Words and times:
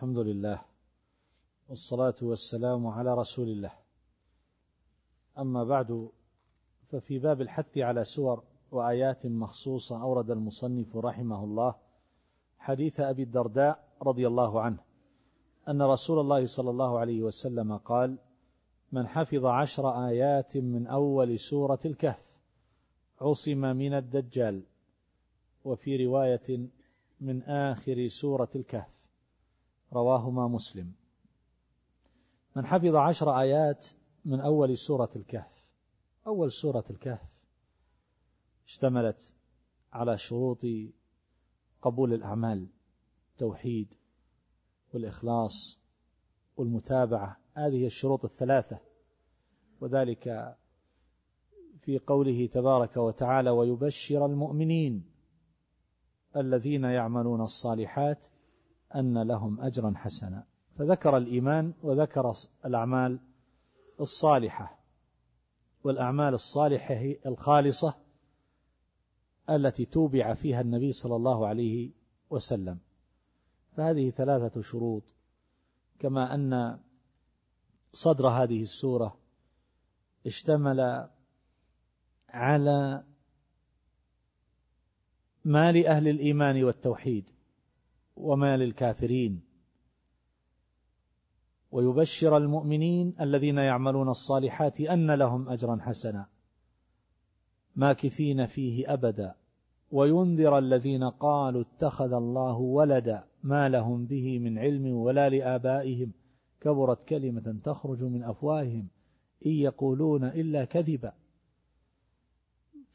الحمد 0.00 0.18
لله 0.18 0.62
والصلاة 1.68 2.14
والسلام 2.22 2.86
على 2.86 3.14
رسول 3.14 3.48
الله. 3.48 3.72
أما 5.38 5.64
بعد 5.64 6.08
ففي 6.88 7.18
باب 7.18 7.40
الحث 7.40 7.78
على 7.78 8.04
سور 8.04 8.42
وآيات 8.70 9.26
مخصوصة 9.26 10.02
أورد 10.02 10.30
المصنف 10.30 10.96
رحمه 10.96 11.44
الله 11.44 11.74
حديث 12.58 13.00
أبي 13.00 13.22
الدرداء 13.22 13.88
رضي 14.02 14.26
الله 14.26 14.60
عنه 14.60 14.78
أن 15.68 15.82
رسول 15.82 16.20
الله 16.20 16.46
صلى 16.46 16.70
الله 16.70 16.98
عليه 16.98 17.22
وسلم 17.22 17.76
قال 17.76 18.18
من 18.92 19.06
حفظ 19.06 19.44
عشر 19.46 20.08
آيات 20.08 20.56
من 20.56 20.86
أول 20.86 21.38
سورة 21.38 21.80
الكهف 21.84 22.24
عصم 23.20 23.60
من 23.60 23.94
الدجال 23.94 24.62
وفي 25.64 26.06
رواية 26.06 26.68
من 27.20 27.42
آخر 27.42 28.08
سورة 28.08 28.50
الكهف 28.56 28.99
رواهما 29.92 30.48
مسلم. 30.48 30.92
من 32.56 32.66
حفظ 32.66 32.94
عشر 32.94 33.40
آيات 33.40 33.88
من 34.24 34.40
أول 34.40 34.78
سورة 34.78 35.10
الكهف. 35.16 35.64
أول 36.26 36.52
سورة 36.52 36.84
الكهف 36.90 37.28
اشتملت 38.66 39.34
على 39.92 40.18
شروط 40.18 40.66
قبول 41.82 42.12
الأعمال 42.12 42.66
التوحيد 43.32 43.94
والإخلاص 44.94 45.78
والمتابعة. 46.56 47.36
هذه 47.54 47.86
الشروط 47.86 48.24
الثلاثة. 48.24 48.78
وذلك 49.80 50.56
في 51.80 51.98
قوله 51.98 52.46
تبارك 52.46 52.96
وتعالى 52.96 53.50
ويبشر 53.50 54.26
المؤمنين 54.26 55.04
الذين 56.36 56.84
يعملون 56.84 57.40
الصالحات 57.40 58.26
أن 58.94 59.22
لهم 59.22 59.60
أجرا 59.60 59.92
حسنا. 59.96 60.44
فذكر 60.78 61.16
الإيمان 61.16 61.72
وذكر 61.82 62.32
الأعمال 62.64 63.18
الصالحة. 64.00 64.78
والأعمال 65.84 66.34
الصالحة 66.34 66.94
هي 66.94 67.18
الخالصة 67.26 67.94
التي 69.50 69.84
توبع 69.84 70.34
فيها 70.34 70.60
النبي 70.60 70.92
صلى 70.92 71.16
الله 71.16 71.46
عليه 71.46 71.90
وسلم. 72.30 72.78
فهذه 73.76 74.10
ثلاثة 74.10 74.62
شروط 74.62 75.02
كما 75.98 76.34
أن 76.34 76.78
صدر 77.92 78.28
هذه 78.28 78.62
السورة 78.62 79.16
اشتمل 80.26 81.08
على 82.28 83.04
ما 85.44 85.72
لأهل 85.72 86.08
الإيمان 86.08 86.64
والتوحيد. 86.64 87.30
وما 88.20 88.56
للكافرين. 88.56 89.40
ويبشر 91.70 92.36
المؤمنين 92.36 93.14
الذين 93.20 93.58
يعملون 93.58 94.08
الصالحات 94.08 94.80
أن 94.80 95.10
لهم 95.10 95.48
أجرا 95.48 95.78
حسنا 95.80 96.26
ماكثين 97.76 98.46
فيه 98.46 98.92
أبدا. 98.92 99.34
وينذر 99.90 100.58
الذين 100.58 101.04
قالوا 101.04 101.62
اتخذ 101.62 102.12
الله 102.12 102.56
ولدا 102.58 103.24
ما 103.42 103.68
لهم 103.68 104.06
به 104.06 104.38
من 104.38 104.58
علم 104.58 104.86
ولا 104.86 105.28
لآبائهم. 105.28 106.12
كبرت 106.60 107.08
كلمة 107.08 107.58
تخرج 107.64 108.02
من 108.02 108.24
أفواههم. 108.24 108.88
إن 109.46 109.50
يقولون 109.50 110.24
إلا 110.24 110.64
كذبا. 110.64 111.12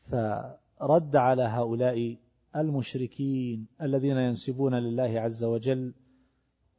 فرد 0.09 1.16
على 1.16 1.44
هؤلاء 1.44 2.18
المشركين 2.56 3.67
الذين 3.81 4.17
ينسبون 4.17 4.75
لله 4.75 5.20
عز 5.20 5.44
وجل 5.44 5.94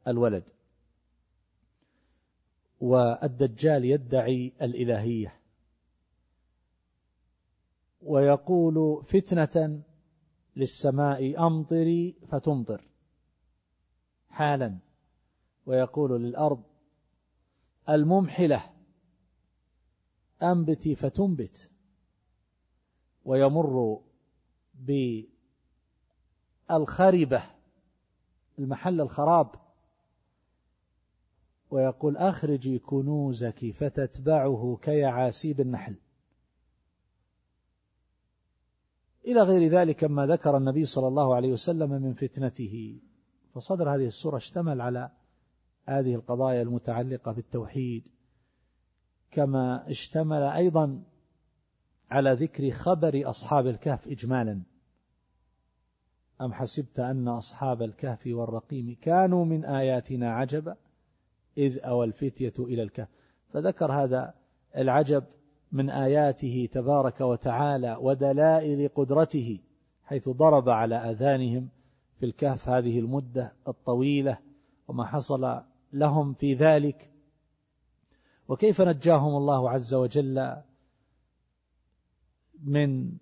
الولد. 0.09 0.45
والدجال 2.81 3.85
يدعي 3.85 4.53
الإلهية. 4.63 5.41
ويقول 8.03 9.05
فتنة 9.05 9.83
للسماء 10.57 11.47
أمطري 11.47 12.15
فتمطر 12.29 12.89
حالا. 14.29 14.79
ويقول 15.67 16.23
للأرض 16.23 16.63
الممحلة 17.89 18.71
أنبتي 20.43 20.95
فتنبت. 20.95 21.71
ويمر 23.25 24.01
بالخربة 26.71 27.43
المحل 28.59 29.01
الخراب. 29.01 29.51
ويقول 31.71 32.17
أخرجي 32.17 32.79
كنوزك 32.79 33.71
فتتبعه 33.71 34.79
كيعاسيب 34.83 35.61
النحل. 35.61 35.97
إلى 39.25 39.43
غير 39.43 39.71
ذلك 39.71 40.05
ما 40.05 40.27
ذكر 40.27 40.57
النبي 40.57 40.85
صلى 40.85 41.09
الله 41.09 41.35
عليه 41.35 41.53
وسلم 41.53 41.91
من 41.91 42.15
فتنته. 42.15 43.01
فصدر 43.55 43.95
هذه 43.95 44.07
السورة 44.07 44.37
اشتمل 44.37 44.81
على 44.81 45.11
هذه 45.89 46.15
القضايا 46.15 46.63
المتعلقة 46.63 47.33
بالتوحيد. 47.33 48.09
كما 49.31 49.91
اشتمل 49.91 50.43
أيضا 50.43 51.03
على 52.11 52.33
ذكر 52.33 52.71
خبر 52.71 53.29
أصحاب 53.29 53.67
الكهف 53.67 54.09
إجمالا. 54.09 54.63
أم 56.41 56.53
حسبت 56.53 57.01
أن 57.01 57.29
أصحاب 57.29 57.83
الكهف 57.83 58.27
والرقيم 58.27 58.97
كانوا 59.03 59.45
من 59.45 59.65
آياتنا 59.65 60.33
عجبا؟ 60.33 60.77
إذ 61.59 61.79
أوى 61.79 62.07
الفتية 62.07 62.53
إلى 62.59 62.83
الكهف. 62.83 63.09
فذكر 63.53 63.93
هذا 63.93 64.35
العجب 64.77 65.25
من 65.73 65.91
آياته 65.91 66.69
تبارك 66.73 67.21
وتعالى 67.21 67.97
ودلائل 68.01 68.89
قدرته 68.89 69.61
حيث 70.05 70.29
ضرب 70.29 70.69
على 70.69 70.95
أذانهم 70.95 71.69
في 72.19 72.27
الكهف 72.27 72.69
هذه 72.69 72.99
المدة 72.99 73.53
الطويلة 73.69 74.39
وما 74.89 75.05
حصل 75.05 75.63
لهم 75.93 76.35
في 76.35 76.55
ذلك. 76.55 77.11
وكيف 78.49 78.81
نجاهم 78.81 79.37
الله 79.37 79.71
عز 79.71 79.95
وجل 79.95 80.57
من 82.65 83.13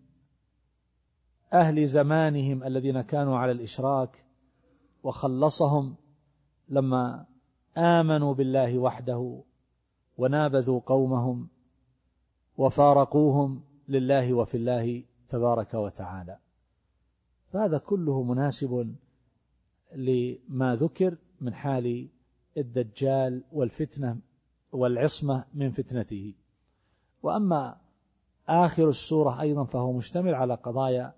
أهل 1.54 1.86
زمانهم 1.86 2.64
الذين 2.64 3.00
كانوا 3.00 3.38
على 3.38 3.52
الإشراك 3.52 4.24
وخلصهم 5.02 5.94
لما 6.68 7.26
آمنوا 7.76 8.34
بالله 8.34 8.78
وحده 8.78 9.42
ونابذوا 10.18 10.80
قومهم 10.86 11.48
وفارقوهم 12.56 13.62
لله 13.88 14.34
وفي 14.34 14.56
الله 14.56 15.02
تبارك 15.28 15.74
وتعالى. 15.74 16.38
فهذا 17.52 17.78
كله 17.78 18.22
مناسب 18.22 18.94
لما 19.94 20.76
ذكر 20.76 21.16
من 21.40 21.54
حال 21.54 22.08
الدجال 22.56 23.42
والفتنة 23.52 24.18
والعصمة 24.72 25.44
من 25.54 25.70
فتنته. 25.70 26.34
وأما 27.22 27.76
آخر 28.48 28.88
السورة 28.88 29.40
أيضا 29.40 29.64
فهو 29.64 29.92
مشتمل 29.92 30.34
على 30.34 30.54
قضايا 30.54 31.14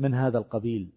من 0.00 0.14
هذا 0.14 0.38
القبيل. 0.38 0.92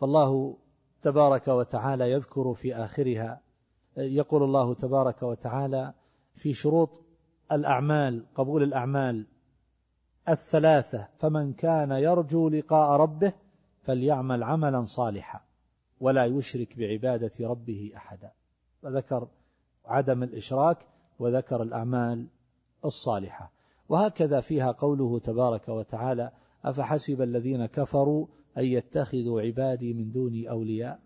فالله 0.00 0.56
تبارك 1.02 1.48
وتعالى 1.48 2.10
يذكر 2.10 2.54
في 2.54 2.74
آخرها 2.74 3.40
يقول 3.96 4.42
الله 4.42 4.74
تبارك 4.74 5.22
وتعالى 5.22 5.94
في 6.34 6.54
شروط 6.54 7.00
الأعمال 7.52 8.24
قبول 8.34 8.62
الأعمال 8.62 9.26
الثلاثة 10.28 11.08
فمن 11.18 11.52
كان 11.52 11.90
يرجو 11.90 12.48
لقاء 12.48 13.00
ربه 13.00 13.32
فليعمل 13.82 14.42
عملا 14.42 14.84
صالحا 14.84 15.40
ولا 16.00 16.24
يشرك 16.24 16.78
بعبادة 16.78 17.32
ربه 17.40 17.92
أحدا. 17.96 18.32
وذكر 18.82 19.28
عدم 19.84 20.22
الإشراك 20.22 20.78
وذكر 21.18 21.62
الأعمال 21.62 22.26
الصالحة. 22.84 23.50
وهكذا 23.88 24.40
فيها 24.40 24.72
قوله 24.72 25.18
تبارك 25.18 25.68
وتعالى 25.68 26.32
أفحسب 26.64 27.22
الذين 27.22 27.66
كفروا 27.66 28.26
أن 28.58 28.64
يتخذوا 28.64 29.42
عبادي 29.42 29.94
من 29.94 30.10
دوني 30.10 30.50
أولياء؟ 30.50 31.00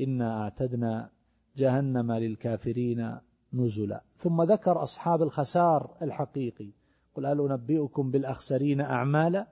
إنا 0.00 0.42
أعتدنا 0.42 1.10
جهنم 1.56 2.12
للكافرين 2.12 3.18
نزلا. 3.52 4.02
ثم 4.16 4.42
ذكر 4.42 4.82
أصحاب 4.82 5.22
الخسار 5.22 5.96
الحقيقي. 6.02 6.70
قل 7.14 7.26
هل 7.26 7.40
أنبئكم 7.40 8.10
بالأخسرين 8.10 8.80
أعمالا 8.80 9.46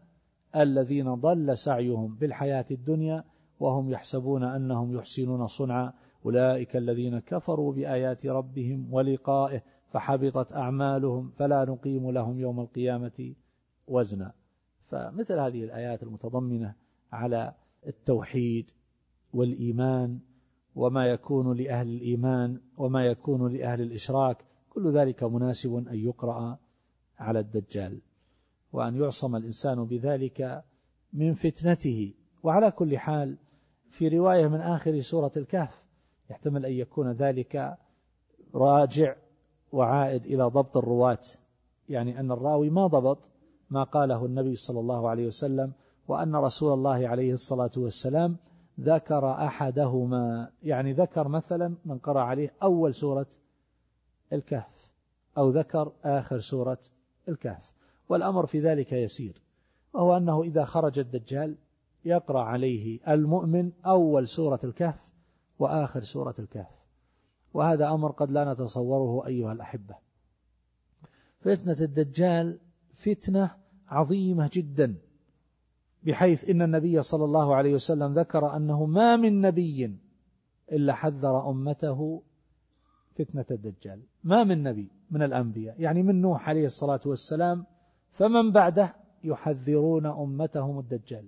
الذين 0.56 1.14
ضل 1.14 1.56
سعيهم 1.56 2.14
بالحياة 2.14 2.66
الدنيا 2.70 3.24
وهم 3.60 3.90
يحسبون 3.90 4.44
أنهم 4.44 4.96
يحسنون 4.96 5.46
صنعا؟ 5.46 5.92
أولئك 6.26 6.76
الذين 6.76 7.18
كفروا 7.18 7.72
بآيات 7.72 8.26
ربهم 8.26 8.94
ولقائه 8.94 9.62
فحبطت 9.88 10.52
أعمالهم 10.52 11.30
فلا 11.30 11.64
نقيم 11.64 12.10
لهم 12.10 12.40
يوم 12.40 12.60
القيامة 12.60 13.34
وزنا 13.88 14.32
فمثل 14.88 15.38
هذه 15.38 15.64
الآيات 15.64 16.02
المتضمنة 16.02 16.74
على 17.12 17.54
التوحيد 17.86 18.70
والإيمان 19.34 20.18
وما 20.74 21.06
يكون 21.06 21.56
لأهل 21.56 21.88
الإيمان 21.88 22.60
وما 22.76 23.06
يكون 23.06 23.52
لأهل 23.52 23.80
الإشراك 23.80 24.44
كل 24.70 24.92
ذلك 24.92 25.24
مناسب 25.24 25.74
أن 25.74 25.98
يقرأ 25.98 26.58
على 27.18 27.40
الدجال. 27.40 28.00
وأن 28.72 28.96
يعصم 28.96 29.36
الإنسان 29.36 29.84
بذلك 29.84 30.64
من 31.12 31.34
فتنته. 31.34 32.14
وعلى 32.42 32.70
كل 32.70 32.98
حال 32.98 33.36
في 33.88 34.08
رواية 34.08 34.48
من 34.48 34.60
آخر 34.60 35.00
سورة 35.00 35.32
الكهف 35.36 35.84
يحتمل 36.30 36.66
أن 36.66 36.72
يكون 36.72 37.12
ذلك 37.12 37.76
راجع 38.54 39.16
وعائد 39.72 40.26
إلى 40.26 40.44
ضبط 40.44 40.76
الرواة. 40.76 41.22
يعني 41.88 42.20
أن 42.20 42.30
الراوي 42.30 42.70
ما 42.70 42.86
ضبط 42.86 43.30
ما 43.74 43.84
قاله 43.84 44.26
النبي 44.26 44.56
صلى 44.56 44.80
الله 44.80 45.08
عليه 45.08 45.26
وسلم 45.26 45.72
وأن 46.08 46.36
رسول 46.36 46.72
الله 46.72 47.08
عليه 47.08 47.32
الصلاة 47.32 47.70
والسلام 47.76 48.36
ذكر 48.80 49.30
أحدهما. 49.30 50.50
يعني 50.62 50.92
ذكر 50.92 51.28
مثلا 51.28 51.74
من 51.84 51.98
قرأ 51.98 52.20
عليه 52.20 52.52
أول 52.62 52.94
سورة 52.94 53.26
الكهف 54.32 54.92
أو 55.38 55.50
ذكر 55.50 55.92
آخر 56.04 56.38
سورة 56.38 56.78
الكهف. 57.28 57.72
والأمر 58.08 58.46
في 58.46 58.60
ذلك 58.60 58.92
يسير 58.92 59.42
وهو 59.92 60.16
أنه 60.16 60.42
إذا 60.42 60.64
خرج 60.64 60.98
الدجال 60.98 61.54
يقرأ 62.04 62.42
عليه 62.42 63.00
المؤمن 63.08 63.72
أول 63.86 64.28
سورة 64.28 64.60
الكهف 64.64 65.12
وآخر 65.58 66.00
سورة 66.00 66.34
الكهف. 66.38 66.84
وهذا 67.54 67.90
أمر 67.90 68.10
قد 68.10 68.30
لا 68.30 68.52
نتصوره 68.52 69.26
أيها 69.26 69.52
الأحبة. 69.52 69.94
فتنة 71.40 71.76
الدجال 71.80 72.58
فتنة 72.94 73.63
عظيمة 73.94 74.50
جدا 74.52 74.94
بحيث 76.02 76.50
إن 76.50 76.62
النبي 76.62 77.02
صلى 77.02 77.24
الله 77.24 77.54
عليه 77.54 77.74
وسلم 77.74 78.14
ذكر 78.14 78.56
أنه 78.56 78.86
ما 78.86 79.16
من 79.16 79.40
نبي 79.40 79.96
إلا 80.72 80.94
حذر 80.94 81.50
أمته 81.50 82.22
فتنة 83.18 83.44
الدجال. 83.50 84.00
ما 84.24 84.44
من 84.44 84.62
نبي 84.62 84.88
من 85.10 85.22
الأنبياء 85.22 85.80
يعني 85.80 86.02
من 86.02 86.20
نوح 86.20 86.48
عليه 86.48 86.66
الصلاة 86.66 87.00
والسلام 87.06 87.66
فمن 88.10 88.52
بعده 88.52 88.94
يحذرون 89.24 90.06
أمتهم 90.06 90.78
الدجال. 90.78 91.26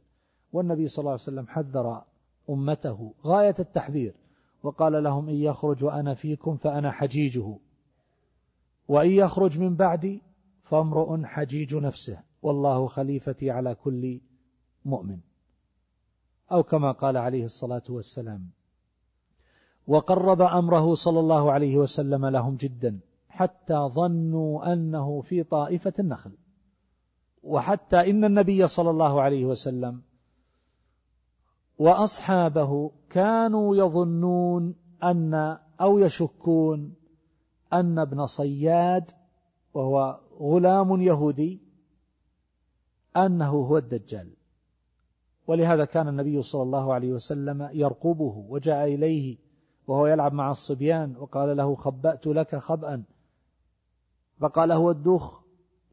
والنبي 0.53 0.87
صلى 0.87 1.03
الله 1.03 1.11
عليه 1.11 1.21
وسلم 1.23 1.47
حذر 1.47 2.03
أمته 2.51 3.15
غاية 3.25 3.55
التحذير 3.59 4.15
وقال 4.63 5.03
لهم 5.03 5.29
إن 5.29 5.35
يخرج 5.35 5.85
وأنا 5.85 6.15
فيكم 6.15 6.57
فأنا 6.57 6.93
حجيجه 6.93 7.57
وإن 8.89 9.11
يخرج 9.11 9.59
من 9.59 9.77
بعدي 9.77 10.23
فامرؤ 10.63 11.25
حجيج 11.25 11.75
نفسه. 11.75 12.26
والله 12.47 12.87
خليفتي 12.87 13.51
على 13.51 13.75
كل 13.75 14.21
مؤمن. 14.85 15.19
أو 16.53 16.63
كما 16.63 16.93
قال 16.93 17.17
عليه 17.17 17.45
الصلاة 17.45 17.83
والسلام 17.89 18.51
وقرب 19.87 20.41
أمره 20.41 20.95
صلى 20.95 21.21
الله 21.21 21.53
عليه 21.53 21.77
وسلم 21.77 22.27
لهم 22.27 22.57
جدا 22.57 22.99
حتى 23.29 23.75
ظنوا 23.75 24.73
أنه 24.73 25.21
في 25.21 25.43
طائفة 25.43 25.93
النخل. 25.99 26.33
وحتى 27.43 28.11
إن 28.11 28.25
النبي 28.25 28.67
صلى 28.67 28.91
الله 28.91 29.23
عليه 29.23 29.45
وسلم 29.45 30.03
وأصحابه 31.79 32.91
كانوا 33.11 33.77
يظنون 33.77 34.75
أن 35.03 35.59
أو 35.81 35.99
يشكون 35.99 36.95
أن 37.73 37.99
ابن 37.99 38.27
صياد 38.27 39.11
وهو 39.75 40.21
غلام 40.41 41.03
يهودي 41.03 41.66
أنه 43.17 43.51
هو 43.51 43.79
الدجال. 43.79 44.31
ولهذا 45.47 45.85
كان 45.85 46.09
النبي 46.09 46.43
صلى 46.43 46.63
الله 46.63 46.95
عليه 46.95 47.13
وسلم 47.13 47.69
يرقبه 47.73 48.45
وجاء 48.49 48.85
إليه 48.95 49.37
وهو 49.87 50.07
يلعب 50.07 50.33
مع 50.33 50.51
الصبيان 50.51 51.17
وقال 51.17 51.57
له 51.57 51.75
خبأت 51.75 52.27
لك 52.27 52.57
خبأ 52.57 53.03
فقال 54.39 54.73
هو 54.73 54.91
الدوخ. 54.91 55.41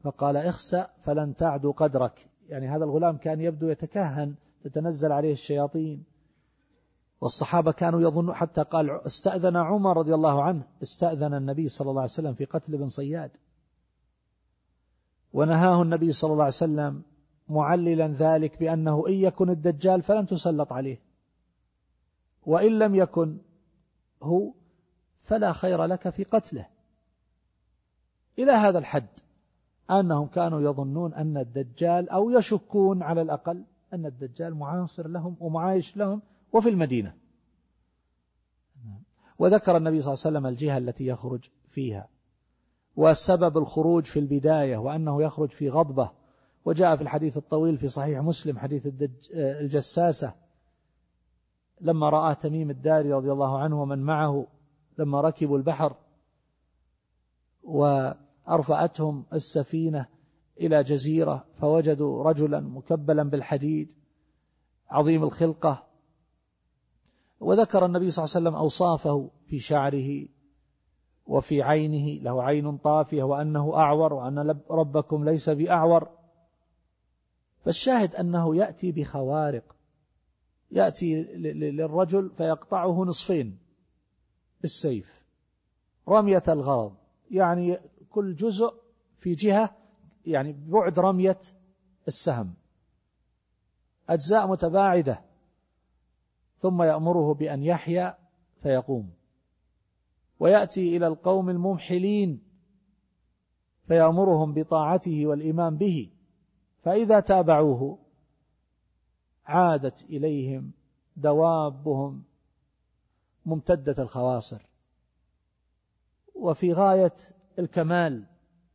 فقال 0.02 0.36
اخسأ 0.36 0.90
فلن 1.02 1.36
تعد 1.36 1.66
قدرك. 1.66 2.30
يعني 2.48 2.68
هذا 2.68 2.84
الغلام 2.84 3.16
كان 3.16 3.40
يبدو 3.40 3.68
يتكهن 3.68 4.34
تتنزل 4.64 5.12
عليه 5.12 5.32
الشياطين. 5.32 6.04
والصحابة 7.20 7.72
كانوا 7.72 8.00
يظنون 8.00 8.34
حتى 8.34 8.62
قال 8.62 8.90
استأذن 8.90 9.56
عمر 9.56 9.96
رضي 9.96 10.14
الله 10.14 10.42
عنه. 10.42 10.62
استأذن 10.82 11.34
النبي 11.34 11.68
صلى 11.68 11.90
الله 11.90 12.00
عليه 12.00 12.10
وسلم 12.10 12.34
في 12.34 12.44
قتل 12.44 12.74
ابن 12.74 12.88
صياد. 12.88 13.30
ونهاه 15.32 15.82
النبي 15.82 16.12
صلى 16.12 16.32
الله 16.32 16.44
عليه 16.44 16.54
وسلم 16.54 17.02
معللا 17.48 18.08
ذلك 18.08 18.58
بأنه 18.58 19.04
إن 19.08 19.12
يكن 19.12 19.50
الدجال 19.50 20.02
فلن 20.02 20.26
تسلط 20.26 20.72
عليه. 20.72 21.00
وإن 22.46 22.78
لم 22.78 22.94
يكن 22.94 23.38
هو 24.22 24.52
فلا 25.22 25.52
خير 25.52 25.84
لك 25.84 26.08
في 26.08 26.24
قتله. 26.24 26.66
إلى 28.38 28.52
هذا 28.52 28.78
الحد 28.78 29.06
أنهم 29.90 30.26
كانوا 30.26 30.60
يظنون 30.60 31.14
أن 31.14 31.36
الدجال 31.36 32.08
أو 32.08 32.30
يشكون 32.30 33.02
على 33.02 33.22
الأقل 33.22 33.64
أن 33.92 34.06
الدجال 34.06 34.54
معاصر 34.54 35.08
لهم 35.08 35.36
ومعايش 35.40 35.96
لهم 35.96 36.22
وفي 36.52 36.68
المدينة. 36.68 37.14
وذكر 39.38 39.76
النبي 39.76 40.00
صلى 40.00 40.12
الله 40.12 40.22
عليه 40.26 40.38
وسلم 40.38 40.46
الجهة 40.46 40.78
التي 40.78 41.06
يخرج 41.06 41.50
فيها. 41.68 42.08
وسبب 42.96 43.58
الخروج 43.58 44.04
في 44.04 44.18
البداية 44.18 44.76
وأنه 44.76 45.22
يخرج 45.22 45.50
في 45.50 45.70
غضبة 45.70 46.10
وجاء 46.64 46.96
في 46.96 47.02
الحديث 47.02 47.36
الطويل 47.36 47.78
في 47.78 47.88
صحيح 47.88 48.20
مسلم 48.20 48.58
حديث 48.58 48.88
الجساسة. 49.34 50.34
لما 51.80 52.08
رأى 52.08 52.34
تميم 52.34 52.70
الداري 52.70 53.12
رضي 53.12 53.32
الله 53.32 53.58
عنه 53.58 53.82
ومن 53.82 53.98
معه 53.98 54.46
لما 54.98 55.20
ركبوا 55.20 55.58
البحر 55.58 55.96
وأرفعتهم 57.62 59.24
السفينة 59.32 60.06
إلى 60.60 60.82
جزيرة 60.82 61.44
فوجدوا 61.54 62.24
رجلا 62.24 62.60
مكبلا 62.60 63.22
بالحديد 63.22 63.92
عظيم 64.90 65.22
الخلقة. 65.22 65.86
وذكر 67.40 67.86
النبي 67.86 68.10
صلى 68.10 68.24
الله 68.24 68.36
عليه 68.36 68.48
وسلم 68.48 68.60
أوصافه 68.60 69.30
في 69.46 69.58
شعره 69.58 70.26
وفي 71.26 71.62
عينه 71.62 72.22
له 72.22 72.42
عين 72.42 72.76
طافية 72.76 73.22
وأنه 73.22 73.76
أعور 73.76 74.12
وأن 74.12 74.60
ربكم 74.70 75.24
ليس 75.24 75.50
بأعور. 75.50 76.23
فالشاهد 77.64 78.14
أنه 78.14 78.56
يأتي 78.56 78.92
بخوارق. 78.92 79.76
يأتي 80.70 81.22
للرجل 81.22 82.30
فيقطعه 82.36 83.04
نصفين 83.04 83.58
بالسيف. 84.60 85.24
رمية 86.08 86.42
الغرض 86.48 86.94
يعني 87.30 87.78
كل 88.10 88.36
جزء 88.36 88.74
في 89.18 89.34
جهة 89.34 89.76
يعني 90.26 90.52
بعد 90.52 90.98
رمية 90.98 91.38
السهم. 92.08 92.54
أجزاء 94.08 94.46
متباعدة. 94.46 95.20
ثم 96.60 96.82
يأمره 96.82 97.34
بأن 97.34 97.62
يحيا 97.62 98.18
فيقوم. 98.62 99.10
ويأتي 100.40 100.96
إلى 100.96 101.06
القوم 101.06 101.50
الممحلين. 101.50 102.42
فيأمرهم 103.88 104.54
بطاعته 104.54 105.26
والإيمان 105.26 105.76
به. 105.76 106.10
فإذا 106.84 107.20
تابعوه 107.20 107.98
عادت 109.46 110.04
إليهم 110.04 110.72
دوابهم 111.16 112.22
ممتدة 113.46 114.02
الخواصر. 114.02 114.62
وفي 116.34 116.72
غاية 116.72 117.14
الكمال 117.58 118.26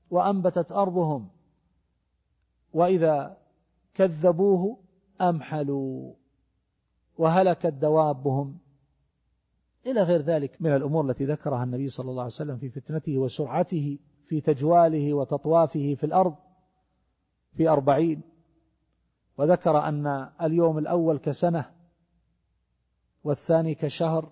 وأنبتت 0.10 0.72
أرضهم. 0.72 1.30
وإذا 2.74 3.38
كذبوه 3.94 4.78
أمحلوا. 5.22 6.14
وهلكت 7.18 7.74
دوابهم. 7.74 8.58
إلى 9.86 10.02
غير 10.02 10.22
ذلك 10.22 10.62
من 10.62 10.76
الأمور 10.76 11.10
التي 11.10 11.26
ذكرها 11.26 11.64
النبي 11.64 11.88
صلى 11.88 12.12
الله 12.12 12.24
عليه 12.24 12.34
وسلم 12.34 12.58
في 12.58 12.70
فتنته 12.70 13.18
وسرعته 13.18 14.00
في 14.26 14.42
تجواله 14.42 15.14
وتطوافه 15.14 15.96
في 15.96 16.04
الأرض. 16.04 16.36
في 17.54 17.70
أربعين. 17.70 18.22
وذكر 19.38 19.88
أن 19.88 20.30
اليوم 20.42 20.78
الأول 20.78 21.18
كسنة 21.18 21.72
والثاني 23.24 23.76
كشهر 23.76 24.32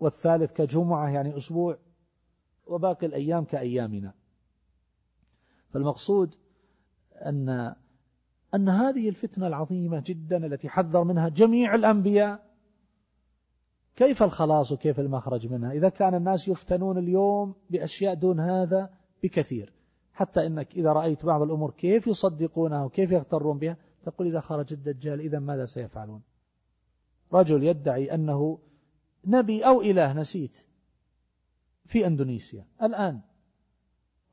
والثالث 0.00 0.52
كجمعة 0.52 1.08
يعني 1.08 1.36
أسبوع 1.36 1.78
وباقي 2.66 3.06
الأيام 3.06 3.44
كأيامنا. 3.44 4.14
فالمقصود 5.70 6.34
أن 7.14 7.74
أن 8.54 8.68
هذه 8.68 9.08
الفتنة 9.08 9.46
العظيمة 9.46 10.02
جدا 10.06 10.46
التي 10.46 10.68
حذر 10.68 11.04
منها 11.04 11.28
جميع 11.28 11.74
الأنبياء. 11.74 12.48
كيف 13.96 14.22
الخلاص 14.22 14.72
وكيف 14.72 15.00
المخرج 15.00 15.46
منها؟ 15.46 15.72
إذا 15.72 15.88
كان 15.88 16.14
الناس 16.14 16.48
يفتنون 16.48 16.98
اليوم 16.98 17.54
بأشياء 17.70 18.14
دون 18.14 18.40
هذا 18.40 18.90
بكثير. 19.22 19.72
حتى 20.18 20.46
إنك 20.46 20.74
إذا 20.74 20.92
رأيت 20.92 21.24
بعض 21.24 21.42
الأمور 21.42 21.70
كيف 21.70 22.06
يصدقونها 22.06 22.84
وكيف 22.84 23.10
يغترون 23.10 23.58
بها 23.58 23.76
تقول 24.02 24.26
إذا 24.26 24.40
خرج 24.40 24.72
الدجال 24.72 25.20
إذا 25.20 25.38
ماذا 25.38 25.66
سيفعلون؟ 25.66 26.22
رجل 27.32 27.64
يدعي 27.64 28.14
أنه 28.14 28.58
نبي 29.24 29.66
أو 29.66 29.82
إله 29.82 30.12
نسيت 30.12 30.66
في 31.86 32.06
أندونيسيا 32.06 32.66
الآن 32.82 33.20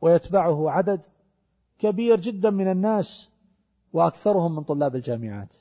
ويتبعه 0.01 0.69
عدد 0.69 1.05
كبير 1.79 2.19
جدا 2.19 2.49
من 2.49 2.71
الناس 2.71 3.31
وأكثرهم 3.93 4.55
من 4.55 4.63
طلاب 4.63 4.95
الجامعات. 4.95 5.55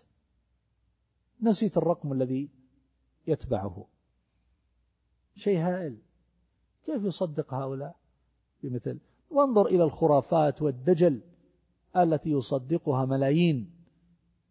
نسيت 1.43 1.77
الرقم 1.77 2.13
الذي 2.13 2.49
يتبعه. 3.27 3.87
شيء 5.37 5.59
هائل. 5.59 5.97
كيف 6.87 7.05
يصدق 7.05 7.55
هؤلاء؟ 7.55 7.97
بمثل 8.63 8.99
وانظر 9.35 9.67
إلى 9.67 9.85
الخرافات 9.85 10.63
والدجل 10.63 11.21
التي 11.97 12.31
يصدقها 12.31 13.05
ملايين 13.05 13.71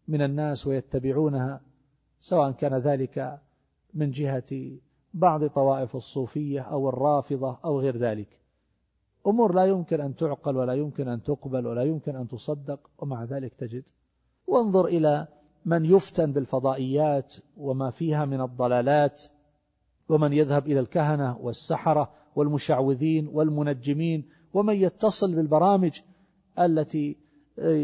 من 0.08 0.22
الناس 0.22 0.66
ويتبعونها 0.66 1.60
سواء 2.20 2.50
كان 2.50 2.74
ذلك 2.74 3.40
من 3.94 4.10
جهة 4.10 4.78
بعض 5.14 5.46
طوائف 5.46 5.96
الصوفية 5.96 6.60
أو 6.60 6.88
الرافضة 6.88 7.58
أو 7.64 7.80
غير 7.80 7.96
ذلك. 7.96 8.40
أمور 9.26 9.54
لا 9.54 9.64
يمكن 9.64 10.00
أن 10.00 10.14
تعقل 10.14 10.56
ولا 10.56 10.74
يمكن 10.74 11.08
أن 11.08 11.22
تقبل 11.22 11.66
ولا 11.66 11.82
يمكن 11.82 12.16
أن 12.16 12.28
تصدق 12.28 12.90
ومع 12.98 13.24
ذلك 13.24 13.54
تجد. 13.54 13.84
وانظر 14.46 14.86
إلى 14.86 15.26
من 15.64 15.84
يفتن 15.84 16.32
بالفضائيات 16.32 17.34
وما 17.56 17.90
فيها 17.90 18.24
من 18.24 18.40
الضلالات 18.40 19.22
ومن 20.08 20.32
يذهب 20.32 20.66
إلى 20.66 20.80
الكهنة 20.80 21.38
والسحرة 21.40 22.10
والمشعوذين 22.36 23.28
والمنجمين 23.32 24.28
ومن 24.54 24.74
يتصل 24.74 25.34
بالبرامج 25.34 26.00
التي 26.58 27.16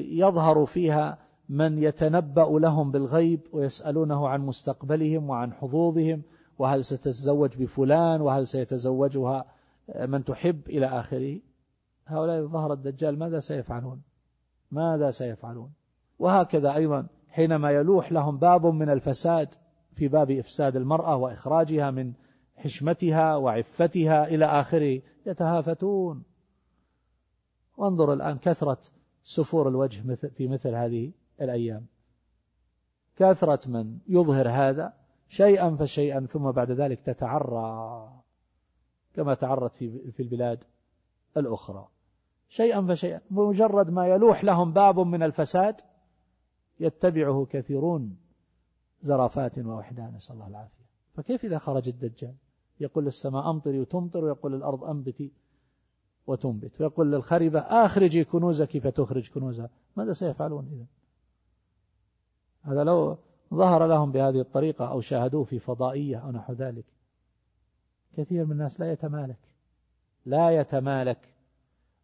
يظهر 0.09 0.67
فيها 0.67 1.19
من 1.49 1.83
يتنبأ 1.83 2.47
لهم 2.51 2.91
بالغيب 2.91 3.41
ويسألونه 3.53 4.29
عن 4.29 4.41
مستقبلهم 4.41 5.31
وعن 5.31 5.53
حظوظهم 5.53 6.23
وهل 6.59 6.85
ستتزوج 6.85 7.57
بفلان 7.57 8.21
وهل 8.21 8.47
سيتزوجها 8.47 9.45
من 10.07 10.25
تحب 10.25 10.61
إلى 10.69 10.87
آخره. 10.87 11.41
هؤلاء 12.07 12.47
ظهر 12.47 12.73
الدجال 12.73 13.19
ماذا 13.19 13.39
سيفعلون؟ 13.39 14.03
ماذا 14.71 15.11
سيفعلون؟ 15.11 15.73
وهكذا 16.19 16.75
أيضا 16.75 17.07
حينما 17.29 17.71
يلوح 17.71 18.13
لهم 18.13 18.39
باب 18.39 18.67
من 18.67 18.91
الفساد 18.91 19.49
في 19.95 20.09
باب 20.09 20.31
إفساد 20.31 20.77
المرأة 20.77 21.17
وإخراجها 21.17 21.91
من 21.91 22.13
حشمتها 22.57 23.37
وعفتها 23.37 24.27
إلى 24.29 24.45
آخره 24.45 25.03
يتهافتون. 25.27 26.30
وانظر 27.81 28.13
الآن 28.13 28.39
كثرة 28.39 28.79
سفور 29.25 29.69
الوجه 29.69 30.15
في 30.15 30.49
مثل 30.49 30.75
هذه 30.75 31.13
الأيام. 31.41 31.87
كثرة 33.17 33.69
من 33.69 33.99
يظهر 34.09 34.49
هذا 34.49 34.93
شيئا 35.29 35.77
فشيئا 35.77 36.27
ثم 36.27 36.51
بعد 36.51 36.71
ذلك 36.71 37.01
تتعرى 37.01 38.13
كما 39.15 39.35
تعرت 39.35 39.75
في 39.75 40.13
في 40.13 40.23
البلاد 40.23 40.65
الأخرى. 41.37 41.89
شيئا 42.49 42.87
فشيئا 42.87 43.21
بمجرد 43.31 43.91
ما 43.91 44.07
يلوح 44.07 44.45
لهم 44.45 44.73
باب 44.73 44.99
من 44.99 45.23
الفساد 45.23 45.81
يتبعه 46.81 47.47
كثيرون 47.51 48.17
زرافات 49.03 49.59
ووحدان. 49.59 50.15
نسأل 50.15 50.35
الله 50.35 50.49
العافية. 50.49 50.85
فكيف 51.15 51.45
إذا 51.45 51.59
خرج 51.59 51.89
الدجال؟ 51.89 52.35
يقول 52.81 53.05
للسماء 53.05 53.51
أمطري 53.51 53.81
وتمطر 53.81 54.25
ويقول 54.25 54.53
للأرض 54.53 54.85
أنبتي. 54.85 55.33
وتنبت. 56.27 56.81
ويقول 56.81 57.13
للخربة 57.13 57.59
أخرجي 57.59 58.25
كنوزك 58.25 58.79
فتخرج 58.79 59.31
كنوزها. 59.31 59.71
ماذا 59.97 60.13
سيفعلون 60.13 60.69
إذا 60.73 60.87
هذا 62.63 62.85
لو 62.85 63.19
ظهر 63.55 63.87
لهم 63.87 64.13
بهذه 64.13 64.41
الطريقة 64.41 64.91
أو 64.91 65.01
شاهدوه 65.01 65.45
في 65.45 65.59
فضائية 65.59 66.17
أو 66.17 66.31
نحو 66.31 66.53
ذلك 66.53 66.85
كثير 68.17 68.45
من 68.45 68.53
الناس 68.53 68.81
لا 68.81 68.93
يتمالك. 68.93 69.39
لا 70.27 70.51
يتمالك. 70.51 71.19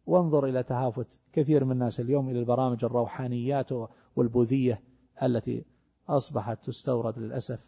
وانظر 0.05 0.45
إلى 0.45 0.63
تهافت 0.63 1.19
كثير 1.33 1.65
من 1.65 1.71
الناس 1.71 1.99
اليوم 1.99 2.29
إلى 2.29 2.39
البرامج 2.39 2.85
الروحانيات 2.85 3.69
والبوذية 4.15 4.81
التي 5.23 5.65
أصبحت 6.09 6.65
تستورد 6.65 7.19
للأسف 7.19 7.59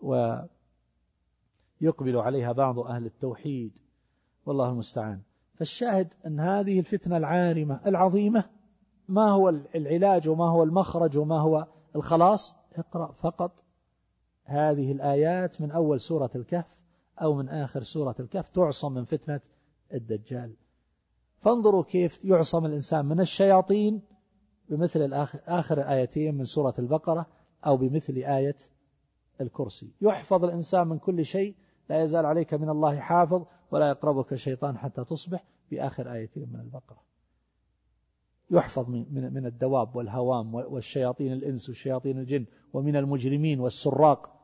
ويقبل 0.00 0.48
عليها 2.16 2.52
بعض 2.52 2.78
أهل 2.78 3.06
التوحيد. 3.06 3.72
والله 4.46 4.70
المستعان. 4.70 5.22
فالشاهد 5.62 6.14
أن 6.26 6.40
هذه 6.40 6.78
الفتنة 6.78 7.16
العارمة 7.16 7.80
العظيمة 7.86 8.44
ما 9.08 9.30
هو 9.30 9.48
العلاج 9.48 10.28
وما 10.28 10.48
هو 10.48 10.62
المخرج 10.62 11.18
وما 11.18 11.40
هو 11.40 11.66
الخلاص؟ 11.96 12.56
اقرأ 12.76 13.12
فقط 13.12 13.64
هذه 14.44 14.92
الآيات 14.92 15.60
من 15.60 15.70
أول 15.70 16.00
سورة 16.00 16.30
الكهف 16.34 16.76
أو 17.22 17.34
من 17.34 17.48
آخر 17.48 17.82
سورة 17.82 18.14
الكهف 18.20 18.48
تعصم 18.48 18.92
من 18.92 19.04
فتنة 19.04 19.40
الدجال. 19.94 20.54
فانظروا 21.38 21.82
كيف 21.82 22.24
يعصم 22.24 22.66
الإنسان 22.66 23.06
من 23.06 23.20
الشياطين 23.20 24.02
بمثل 24.68 25.12
آخر 25.46 25.78
الآيتين 25.78 26.34
من 26.34 26.44
سورة 26.44 26.74
البقرة 26.78 27.26
أو 27.66 27.76
بمثل 27.76 28.16
آية 28.16 28.56
الكرسي. 29.40 29.90
يحفظ 30.00 30.44
الإنسان 30.44 30.86
من 30.88 30.98
كل 30.98 31.24
شيء 31.24 31.54
لا 31.90 32.02
يزال 32.02 32.26
عليك 32.26 32.54
من 32.54 32.68
الله 32.68 33.00
حافظ 33.00 33.44
ولا 33.70 33.88
يقربك 33.88 34.32
الشيطان 34.32 34.78
حتى 34.78 35.04
تصبح. 35.04 35.51
في 35.72 35.86
آخر 35.86 36.12
آيتين 36.12 36.48
من 36.52 36.60
البقرة. 36.60 37.02
يحفظ 38.50 38.88
من 38.90 39.32
من 39.32 39.46
الدواب 39.46 39.96
والهوام 39.96 40.54
والشياطين 40.54 41.32
الإنس 41.32 41.68
والشياطين 41.68 42.18
الجن 42.18 42.46
ومن 42.72 42.96
المجرمين 42.96 43.60
والسراق 43.60 44.40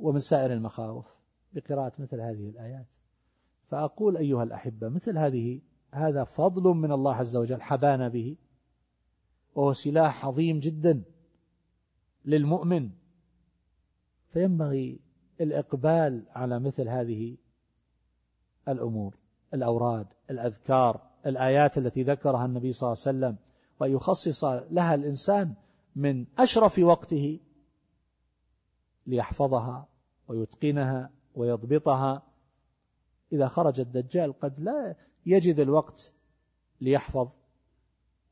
ومن 0.00 0.18
سائر 0.18 0.52
المخاوف. 0.52 1.06
بقراءة 1.52 1.92
مثل 1.98 2.20
هذه 2.20 2.48
الآيات. 2.48 2.86
فأقول 3.68 4.16
أيها 4.16 4.42
الأحبة 4.42 4.88
مثل 4.88 5.18
هذه 5.18 5.60
هذا 5.92 6.24
فضل 6.24 6.62
من 6.62 6.92
الله 6.92 7.14
عز 7.14 7.36
وجل 7.36 7.62
حبانا 7.62 8.08
به 8.08 8.36
وهو 9.54 9.72
سلاح 9.72 10.26
عظيم 10.26 10.60
جدا 10.60 11.02
للمؤمن. 12.24 12.90
فينبغي 14.28 15.00
الإقبال 15.40 16.24
على 16.30 16.60
مثل 16.60 16.88
هذه 16.88 17.36
الأمور. 18.68 19.19
الأوراد 19.54 20.06
الأذكار 20.30 21.00
الآيات 21.26 21.78
التي 21.78 22.02
ذكرها 22.02 22.46
النبي 22.46 22.72
صلى 22.72 22.92
الله 22.92 23.02
عليه 23.06 23.18
وسلم 23.18 23.36
ويخصص 23.80 24.44
لها 24.44 24.94
الإنسان 24.94 25.54
من 25.96 26.26
أشرف 26.38 26.78
وقته 26.78 27.40
ليحفظها 29.06 29.88
ويتقنها 30.28 31.10
ويضبطها. 31.34 32.22
إذا 33.32 33.48
خرج 33.48 33.80
الدجال 33.80 34.40
قد 34.40 34.60
لا 34.60 34.94
يجد 35.26 35.60
الوقت 35.60 36.14
ليحفظ 36.80 37.28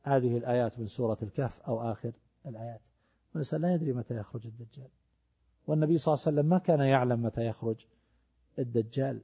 هذه 0.02 0.36
الآيات 0.36 0.78
من 0.78 0.86
سورة 0.86 1.18
الكهف 1.22 1.60
أو 1.60 1.92
آخر 1.92 2.12
الآيات. 2.46 2.80
والإنسان 3.28 3.60
لا 3.60 3.74
يدري 3.74 3.92
متى 3.92 4.14
يخرج 4.14 4.46
الدجال. 4.46 4.88
والنبي 5.66 5.98
صلى 5.98 6.14
الله 6.14 6.24
عليه 6.26 6.36
وسلم 6.36 6.50
ما 6.50 6.58
كان 6.58 6.80
يعلم 6.80 7.22
متى 7.22 7.46
يخرج 7.46 7.86
الدجال. 8.58 9.20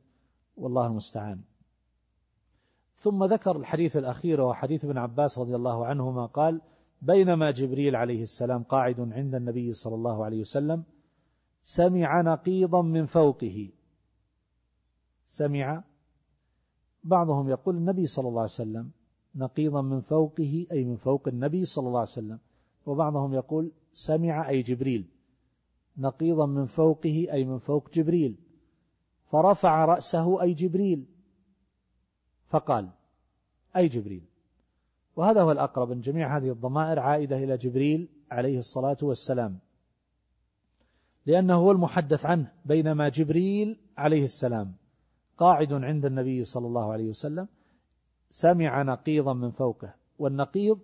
والله 0.57 0.87
المستعان. 0.87 1.43
ثم 2.95 3.25
ذكر 3.25 3.57
الحديث 3.57 3.97
الأخير 3.97 4.41
وهو 4.41 4.55
حديث 4.55 4.85
ابن 4.85 4.99
عباس 4.99 5.39
رضي 5.39 5.57
الله 5.57 5.87
عنهما 5.87 6.27
قال 6.27 6.61
بينما 7.03 7.51
جبريل 7.51 7.97
عليه 7.97 8.23
السلام 8.23 8.63
قاعد 8.63 9.01
عند 9.01 9.35
النبي 9.35 9.73
صلى 9.73 9.95
الله 9.95 10.25
عليه 10.25 10.41
وسلم 10.41 10.85
سمع 11.63 12.21
نقيضا 12.21 12.83
من 12.83 13.07
فوقه. 13.07 13.69
سمع. 15.27 15.85
بعضهم 17.05 17.49
يقول 17.49 17.77
النبي 17.77 18.07
صلى 18.07 18.29
الله 18.29 18.41
عليه 18.41 18.51
وسلم 18.51 18.91
نقيضا 19.35 19.83
من 19.83 20.01
فوقه 20.01 20.67
أي 20.73 20.85
من 20.85 20.97
فوق 20.97 21.29
النبي 21.29 21.65
صلى 21.65 21.89
الله 21.89 21.99
عليه 21.99 22.09
وسلم. 22.09 22.39
وبعضهم 22.87 23.35
يقول 23.35 23.71
سمع 23.93 24.49
أي 24.49 24.63
جبريل. 24.63 25.09
نقيضا 25.99 26.47
من 26.47 26.65
فوقه 26.65 27.27
أي 27.33 27.45
من 27.45 27.59
فوق 27.59 27.91
جبريل. 27.91 28.37
فرفع 29.31 29.85
رأسه 29.85 30.43
أي 30.43 30.55
جبريل. 30.55 31.07
فقال 32.49 32.91
أي 33.77 33.89
جبريل؟ 33.89 34.25
وهذا 35.17 35.43
هو 35.43 35.53
الأقرب 35.53 35.93
أن 35.93 36.01
جميع 36.01 36.37
هذه 36.37 36.51
الضمائر 36.51 36.99
عائدة 37.01 37.37
إلى 37.37 37.57
جبريل 37.57 38.09
عليه 38.31 38.59
الصلاة 38.59 38.97
والسلام. 39.03 39.59
لأنه 41.27 41.55
هو 41.55 41.71
المحدث 41.71 42.27
عنه 42.27 42.53
بينما 42.65 43.09
جبريل 43.09 43.81
عليه 43.99 44.25
السلام. 44.25 44.75
قاعد 45.39 45.73
عند 45.73 46.05
النبي 46.05 46.45
صلى 46.45 46.67
الله 46.67 46.93
عليه 46.93 47.09
وسلم 47.09 47.49
سمع 48.31 48.83
نقيضا 48.83 49.33
من 49.33 49.51
فوقه. 49.51 49.95
والنقيض 50.19 50.79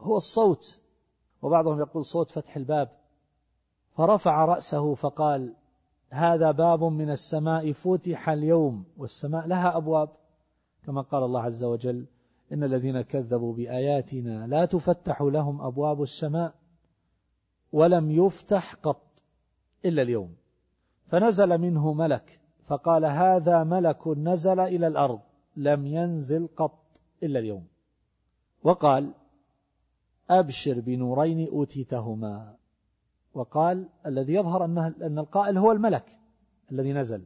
هو 0.00 0.16
الصوت. 0.16 0.80
وبعضهم 1.42 1.78
يقول 1.80 2.04
صوت 2.04 2.30
فتح 2.30 2.56
الباب. 2.56 2.88
فرفع 3.96 4.44
رأسه 4.44 4.94
فقال 4.94 5.54
هذا 6.10 6.50
باب 6.50 6.84
من 6.84 7.10
السماء 7.10 7.72
فتح 7.72 8.28
اليوم. 8.28 8.84
والسماء 8.96 9.46
لها 9.46 9.76
أبواب. 9.76 10.08
كما 10.86 11.00
قال 11.00 11.22
الله 11.22 11.42
عز 11.42 11.64
وجل 11.64 12.06
إن 12.52 12.64
الذين 12.64 13.00
كذبوا 13.00 13.54
بآياتنا 13.54 14.46
لا 14.46 14.64
تفتح 14.64 15.22
لهم 15.22 15.60
أبواب 15.60 16.02
السماء 16.02 16.54
ولم 17.72 18.10
يفتح 18.10 18.74
قط 18.74 19.22
إلا 19.84 20.02
اليوم. 20.02 20.36
فنزل 21.06 21.58
منه 21.58 21.92
ملك 21.92 22.40
فقال 22.66 23.04
هذا 23.04 23.64
ملك 23.64 24.08
نزل 24.08 24.60
إلى 24.60 24.86
الأرض 24.86 25.20
لم 25.56 25.86
ينزل 25.86 26.48
قط 26.56 27.00
إلا 27.22 27.38
اليوم. 27.38 27.66
وقال 28.62 29.12
أبشر 30.30 30.80
بنورين 30.80 31.48
أوتيتهما. 31.48 32.56
وقال 33.34 33.88
الذي 34.06 34.34
يظهر 34.34 34.64
أن 34.64 35.18
القائل 35.18 35.58
هو 35.58 35.72
الملك 35.72 36.18
الذي 36.72 36.92
نزل. 36.92 37.24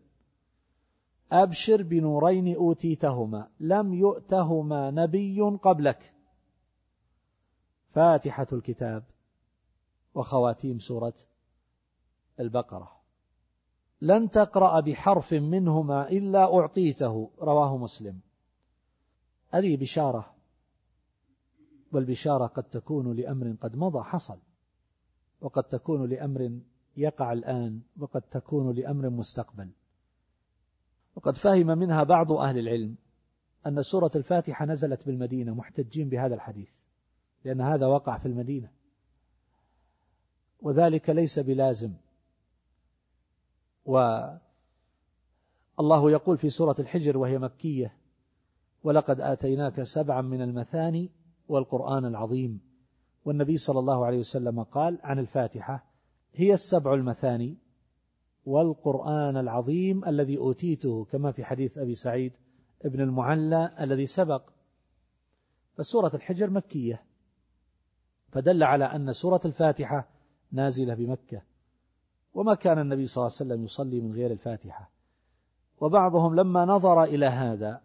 أبشر 1.32 1.82
بنورين 1.82 2.54
أوتيتهما 2.54 3.48
لم 3.60 3.94
يؤتهما 3.94 4.90
نبي 4.90 5.40
قبلك. 5.40 6.14
فاتحة 7.94 8.46
الكتاب 8.52 9.04
وخواتيم 10.14 10.78
سورة 10.78 11.14
البقرة. 12.40 12.92
لن 14.00 14.30
تقرأ 14.30 14.80
بحرف 14.80 15.32
منهما 15.32 16.08
إلا 16.08 16.58
أعطيته 16.58 17.30
رواه 17.40 17.76
مسلم. 17.76 18.20
هذه 19.48 19.76
بشارة 19.76 20.34
والبشارة 21.92 22.46
قد 22.46 22.62
تكون 22.62 23.12
لأمر 23.16 23.54
قد 23.60 23.76
مضى 23.76 24.02
حصل. 24.02 24.38
وقد 25.40 25.62
تكون 25.62 26.10
لأمر 26.10 26.60
يقع 26.96 27.32
الآن 27.32 27.80
وقد 28.00 28.22
تكون 28.22 28.74
لأمر 28.74 29.10
مستقبل. 29.10 29.70
وقد 31.16 31.36
فهم 31.36 31.66
منها 31.66 32.02
بعض 32.02 32.32
أهل 32.32 32.58
العلم 32.58 32.94
أن 33.66 33.82
سورة 33.82 34.10
الفاتحة 34.16 34.64
نزلت 34.64 35.06
بالمدينة 35.06 35.54
محتجين 35.54 36.08
بهذا 36.08 36.34
الحديث 36.34 36.68
لأن 37.44 37.60
هذا 37.60 37.86
وقع 37.86 38.18
في 38.18 38.26
المدينة. 38.26 38.70
وذلك 40.60 41.10
ليس 41.10 41.38
بلازم. 41.38 41.92
والله 45.78 46.10
يقول 46.10 46.38
في 46.38 46.50
سورة 46.50 46.76
الحجر 46.78 47.18
وهي 47.18 47.38
مكية 47.38 47.96
ولقد 48.84 49.20
آتيناك 49.20 49.82
سبعا 49.82 50.22
من 50.22 50.42
المثاني 50.42 51.10
والقرآن 51.48 52.04
العظيم 52.04 52.60
والنبي 53.24 53.56
صلى 53.56 53.78
الله 53.78 54.06
عليه 54.06 54.18
وسلم 54.18 54.62
قال 54.62 54.98
عن 55.02 55.18
الفاتحة 55.18 55.84
هي 56.34 56.52
السبع 56.52 56.94
المثاني 56.94 57.56
والقرآن 58.46 59.36
العظيم 59.36 60.04
الذي 60.04 60.38
أوتيته 60.38 61.04
كما 61.04 61.32
في 61.32 61.44
حديث 61.44 61.78
أبي 61.78 61.94
سعيد 61.94 62.32
ابن 62.84 63.00
المعلى 63.00 63.74
الذي 63.80 64.06
سبق. 64.06 64.50
فسورة 65.76 66.10
الحجر 66.14 66.50
مكية. 66.50 67.02
فدل 68.32 68.62
على 68.62 68.84
أن 68.84 69.12
سورة 69.12 69.40
الفاتحة 69.44 70.08
نازلة 70.52 70.94
بمكة. 70.94 71.42
وما 72.34 72.54
كان 72.54 72.78
النبي 72.78 73.06
صلى 73.06 73.22
الله 73.22 73.36
عليه 73.40 73.50
وسلم 73.50 73.64
يصلي 73.64 74.00
من 74.00 74.12
غير 74.12 74.30
الفاتحة. 74.30 74.90
وبعضهم 75.80 76.34
لما 76.34 76.64
نظر 76.64 77.04
إلى 77.04 77.26
هذا 77.26 77.80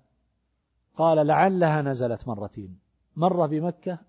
قال 0.96 1.28
لعلها 1.28 1.82
نزلت 1.82 2.28
مرتين. 2.28 2.80
مرة 3.16 3.48
بمكة 3.48 4.00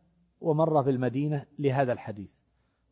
ومرة 0.40 0.83
بالمدينة 0.83 1.47
لهذا 1.59 1.93
الحديث. 1.93 2.31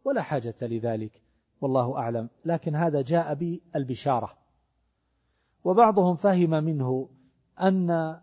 ولا 0.05 0.23
حاجة 0.23 0.55
لذلك. 0.63 1.25
والله 1.61 1.99
أعلم. 1.99 2.29
لكن 2.45 2.75
هذا 2.75 3.03
جاء 3.03 3.35
بالبشارة. 3.35 4.39
وبعضهم 5.65 6.17
فهم 6.17 6.51
منه 6.51 7.09
أن 7.63 8.17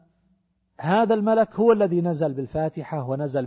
هذا 0.80 1.13
الملك 1.13 1.56
هو 1.56 1.72
الذي 1.72 2.02
نزل 2.02 2.34
بالفاتحة 2.34 3.10
ونزل 3.10 3.46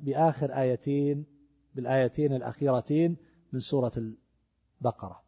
بآخر 0.00 0.60
آيتين 0.60 1.26
بالآيتين 1.74 2.32
الأخيرتين 2.32 3.16
من 3.52 3.60
سورة 3.60 3.92
البقرة. 3.96 5.22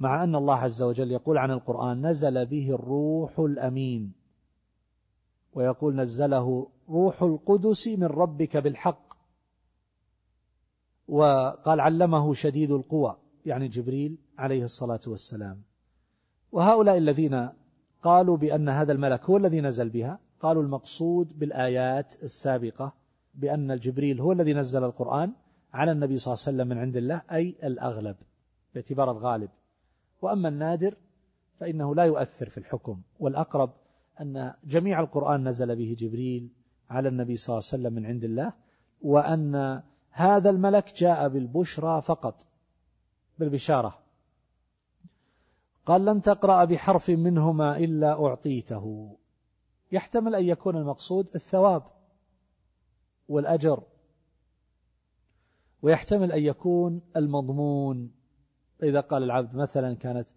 مع 0.00 0.24
أن 0.24 0.34
الله 0.34 0.56
عز 0.56 0.82
وجل 0.82 1.10
يقول 1.10 1.38
عن 1.38 1.50
القرآن 1.50 2.06
نزل 2.06 2.46
به 2.46 2.74
الروح 2.74 3.38
الأمين. 3.38 4.12
ويقول 5.52 5.96
نزله 5.96 6.68
روح 6.88 7.22
القدس 7.22 7.88
من 7.88 8.04
ربك 8.04 8.56
بالحق. 8.56 9.03
وقال 11.08 11.80
علمه 11.80 12.34
شديد 12.34 12.70
القوى 12.70 13.16
يعني 13.46 13.68
جبريل 13.68 14.16
عليه 14.38 14.64
الصلاة 14.64 15.00
والسلام. 15.06 15.62
وهؤلاء 16.52 16.98
الذين 16.98 17.48
قالوا 18.02 18.36
بأن 18.36 18.68
هذا 18.68 18.92
الملك 18.92 19.24
هو 19.24 19.36
الذي 19.36 19.60
نزل 19.60 19.88
بها 19.88 20.18
قالوا 20.40 20.62
المقصود 20.62 21.38
بالآيات 21.38 22.14
السابقة 22.22 22.92
بأن 23.34 23.70
الجبريل 23.70 24.20
هو 24.20 24.32
الذي 24.32 24.54
نزل 24.54 24.84
القرآن 24.84 25.32
على 25.72 25.92
النبي 25.92 26.16
صلى 26.16 26.34
الله 26.34 26.44
عليه 26.46 26.56
وسلم 26.56 26.68
من 26.68 26.78
عند 26.78 26.96
الله 26.96 27.22
أي 27.32 27.54
الأغلب 27.64 28.16
باعتبار 28.74 29.10
الغالب. 29.10 29.50
وأما 30.22 30.48
النادر 30.48 30.94
فإنه 31.60 31.94
لا 31.94 32.04
يؤثر 32.04 32.48
في 32.48 32.58
الحكم 32.58 33.00
والأقرب 33.20 33.70
أن 34.20 34.52
جميع 34.64 35.00
القرآن 35.00 35.48
نزل 35.48 35.76
به 35.76 35.96
جبريل 35.98 36.48
على 36.90 37.08
النبي 37.08 37.36
صلى 37.36 37.54
الله 37.54 37.68
عليه 37.72 37.82
وسلم 37.82 37.94
من 37.94 38.06
عند 38.06 38.24
الله 38.24 38.52
وأن 39.02 39.82
هذا 40.16 40.50
الملك 40.50 40.94
جاء 40.94 41.28
بالبشرى 41.28 42.02
فقط 42.02 42.46
بالبشارة. 43.38 43.98
قال 45.86 46.04
لن 46.04 46.22
تقرأ 46.22 46.64
بحرف 46.64 47.10
منهما 47.10 47.76
إلا 47.76 48.26
أعطيته. 48.26 49.16
يحتمل 49.92 50.34
أن 50.34 50.44
يكون 50.44 50.76
المقصود 50.76 51.28
الثواب 51.34 51.82
والأجر 53.28 53.82
ويحتمل 55.82 56.32
أن 56.32 56.42
يكون 56.42 57.00
المضمون. 57.16 58.14
إذا 58.82 59.00
قال 59.00 59.22
العبد 59.22 59.54
مثلا 59.54 59.94
كانت 59.94 60.28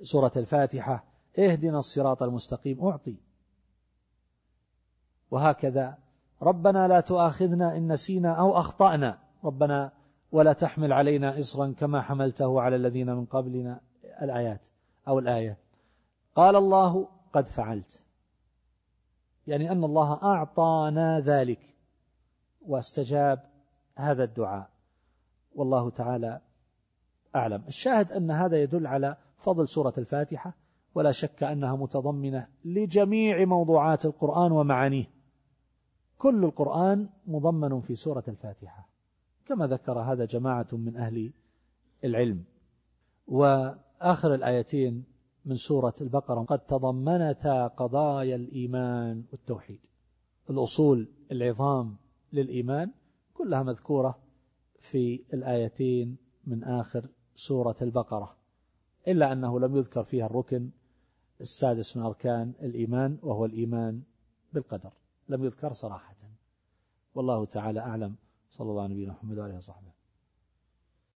سورة 0.00 0.32
الفاتحة 0.36 1.04
اهدنا 1.38 1.78
الصراط 1.78 2.22
المستقيم 2.22 2.86
أعطي. 2.86 3.16
وهكذا 5.30 5.98
ربنا 6.42 6.88
لا 6.88 7.00
تؤاخذنا 7.00 7.76
إن 7.76 7.92
نسينا 7.92 8.32
أو 8.32 8.58
أخطأنا. 8.58 9.18
ربنا 9.44 9.92
ولا 10.32 10.52
تحمل 10.52 10.92
علينا 10.92 11.38
إصرا 11.38 11.74
كما 11.78 12.02
حملته 12.02 12.60
على 12.60 12.76
الذين 12.76 13.10
من 13.10 13.24
قبلنا. 13.24 13.80
الآيات 14.22 14.66
أو 15.08 15.18
الآية. 15.18 15.58
قال 16.34 16.56
الله 16.56 17.08
قد 17.32 17.46
فعلت. 17.46 18.04
يعني 19.46 19.72
أن 19.72 19.84
الله 19.84 20.22
أعطانا 20.22 21.20
ذلك 21.20 21.60
واستجاب 22.66 23.38
هذا 23.96 24.24
الدعاء. 24.24 24.68
والله 25.54 25.90
تعالى 25.90 26.40
أعلم. 27.36 27.64
الشاهد 27.68 28.12
أن 28.12 28.30
هذا 28.30 28.62
يدل 28.62 28.86
على 28.86 29.16
فضل 29.36 29.68
سورة 29.68 29.94
الفاتحة 29.98 30.54
ولا 30.94 31.12
شك 31.12 31.42
أنها 31.42 31.76
متضمنة 31.76 32.46
لجميع 32.64 33.44
موضوعات 33.44 34.04
القرآن 34.04 34.52
ومعانيه. 34.52 35.15
كل 36.26 36.44
القرآن 36.44 37.08
مضمن 37.26 37.80
في 37.80 37.94
سورة 37.94 38.24
الفاتحة. 38.28 38.88
كما 39.46 39.66
ذكر 39.66 39.98
هذا 39.98 40.24
جماعة 40.24 40.66
من 40.72 40.96
أهل 40.96 41.32
العلم. 42.04 42.44
وآخر 43.28 44.34
الآيتين 44.34 45.04
من 45.44 45.56
سورة 45.56 45.94
البقرة 46.00 46.40
قد 46.40 46.58
تضمنتا 46.58 47.66
قضايا 47.66 48.36
الإيمان 48.36 49.24
والتوحيد. 49.32 49.80
الأصول 50.50 51.08
العظام 51.32 51.96
للإيمان 52.32 52.90
كلها 53.34 53.62
مذكورة 53.62 54.18
في 54.78 55.24
الآيتين 55.34 56.16
من 56.46 56.64
آخر 56.64 57.08
سورة 57.36 57.76
البقرة. 57.82 58.36
إلا 59.08 59.32
أنه 59.32 59.60
لم 59.60 59.76
يذكر 59.76 60.04
فيها 60.04 60.26
الركن 60.26 60.70
السادس 61.40 61.96
من 61.96 62.02
أركان 62.02 62.52
الإيمان 62.62 63.18
وهو 63.22 63.44
الإيمان 63.44 64.02
بالقدر. 64.52 64.92
لم 65.28 65.44
يذكر 65.44 65.72
صراحة. 65.72 66.15
والله 67.16 67.44
تعالى 67.44 67.80
أعلم. 67.80 68.14
صلى 68.50 68.70
الله 68.70 68.82
عليه 68.82 68.94
وسلم 68.94 69.10
محمد 69.10 69.38
وعليه 69.38 69.56
وصحبه. 69.56 69.95